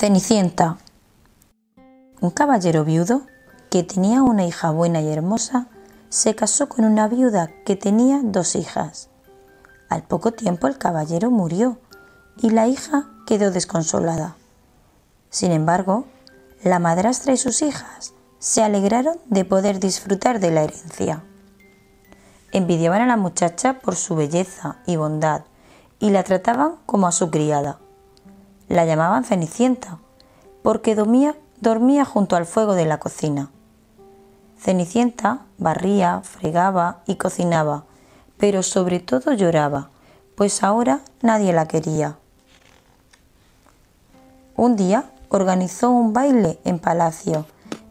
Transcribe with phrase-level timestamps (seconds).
[0.00, 0.78] Cenicienta.
[2.22, 3.20] Un caballero viudo
[3.70, 5.66] que tenía una hija buena y hermosa
[6.08, 9.10] se casó con una viuda que tenía dos hijas.
[9.90, 11.76] Al poco tiempo el caballero murió
[12.38, 14.36] y la hija quedó desconsolada.
[15.28, 16.06] Sin embargo,
[16.64, 21.22] la madrastra y sus hijas se alegraron de poder disfrutar de la herencia.
[22.52, 25.42] Envidiaban a la muchacha por su belleza y bondad
[25.98, 27.80] y la trataban como a su criada.
[28.70, 29.98] La llamaban Cenicienta,
[30.62, 33.50] porque dormía, dormía junto al fuego de la cocina.
[34.56, 37.82] Cenicienta barría, fregaba y cocinaba,
[38.38, 39.90] pero sobre todo lloraba,
[40.36, 42.16] pues ahora nadie la quería.
[44.54, 47.46] Un día organizó un baile en palacio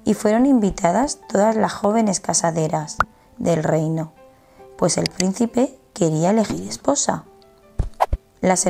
[0.05, 2.95] y fueron invitadas todas las jóvenes casaderas
[3.37, 4.13] del reino,
[4.77, 7.25] pues el príncipe quería elegir esposa.
[8.41, 8.67] Las,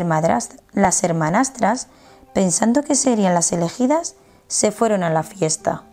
[0.74, 1.88] las hermanastras
[2.34, 4.16] pensando que serían las elegidas,
[4.48, 5.84] se fueron a la fiesta.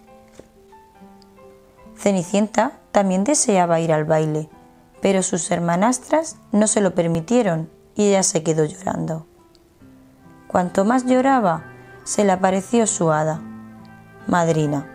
[1.96, 4.48] Cenicienta también deseaba ir al baile,
[5.00, 9.26] pero sus hermanastras no se lo permitieron y ella se quedó llorando.
[10.48, 11.64] Cuanto más lloraba,
[12.04, 13.40] se le apareció su hada.
[14.26, 14.86] Madrina.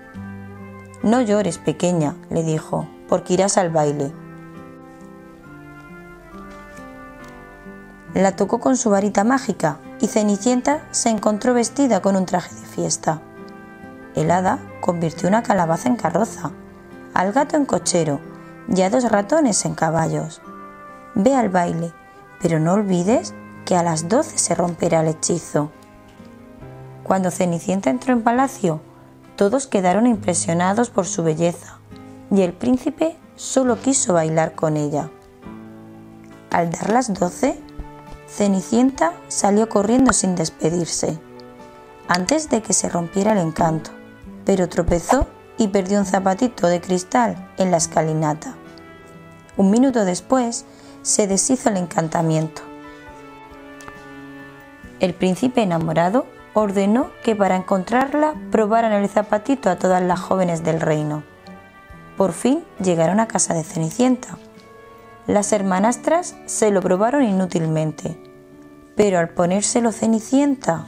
[1.04, 4.14] No llores, pequeña, le dijo, porque irás al baile.
[8.14, 12.66] La tocó con su varita mágica y Cenicienta se encontró vestida con un traje de
[12.66, 13.22] fiesta.
[14.16, 16.52] El hada convirtió una calabaza en carroza,
[17.14, 18.20] al gato en cochero
[18.68, 20.42] y a dos ratones en caballos.
[21.16, 21.94] Ve al baile,
[22.42, 23.34] pero no olvides
[23.66, 25.72] que a las doce se romperá el hechizo.
[27.04, 28.82] Cuando Cenicienta entró en palacio,
[29.38, 31.80] todos quedaron impresionados por su belleza
[32.30, 35.10] y el príncipe solo quiso bailar con ella.
[36.50, 37.58] Al dar las doce,
[38.32, 41.20] Cenicienta salió corriendo sin despedirse,
[42.08, 43.92] antes de que se rompiera el encanto,
[44.46, 48.56] pero tropezó y perdió un zapatito de cristal en la escalinata.
[49.58, 50.64] Un minuto después
[51.02, 52.62] se deshizo el encantamiento.
[55.02, 60.80] El príncipe enamorado ordenó que para encontrarla probaran el zapatito a todas las jóvenes del
[60.80, 61.24] reino.
[62.16, 64.38] Por fin llegaron a casa de Cenicienta
[65.32, 68.18] las hermanastras se lo probaron inútilmente,
[68.96, 70.88] pero al ponérselo Cenicienta,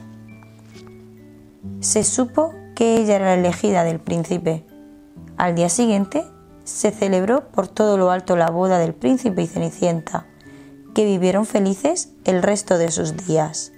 [1.79, 4.65] se supo que ella era la elegida del príncipe.
[5.37, 6.25] Al día siguiente
[6.63, 10.27] se celebró por todo lo alto la boda del príncipe y Cenicienta,
[10.93, 13.72] que vivieron felices el resto de sus días.